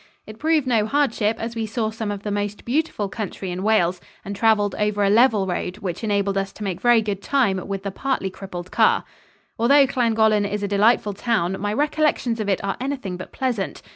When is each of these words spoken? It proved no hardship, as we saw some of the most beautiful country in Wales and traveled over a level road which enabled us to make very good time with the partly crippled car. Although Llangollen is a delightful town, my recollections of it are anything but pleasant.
It 0.25 0.39
proved 0.39 0.65
no 0.65 0.87
hardship, 0.87 1.37
as 1.39 1.55
we 1.55 1.67
saw 1.67 1.91
some 1.91 2.09
of 2.09 2.23
the 2.23 2.31
most 2.31 2.65
beautiful 2.65 3.07
country 3.07 3.51
in 3.51 3.61
Wales 3.61 4.01
and 4.25 4.35
traveled 4.35 4.73
over 4.79 5.03
a 5.03 5.11
level 5.11 5.45
road 5.45 5.77
which 5.77 6.03
enabled 6.03 6.39
us 6.39 6.51
to 6.53 6.63
make 6.63 6.81
very 6.81 7.03
good 7.03 7.21
time 7.21 7.61
with 7.67 7.83
the 7.83 7.91
partly 7.91 8.31
crippled 8.31 8.71
car. 8.71 9.03
Although 9.59 9.85
Llangollen 9.95 10.43
is 10.51 10.63
a 10.63 10.67
delightful 10.67 11.13
town, 11.13 11.55
my 11.59 11.71
recollections 11.71 12.39
of 12.39 12.49
it 12.49 12.63
are 12.63 12.77
anything 12.81 13.15
but 13.15 13.31
pleasant. 13.31 13.83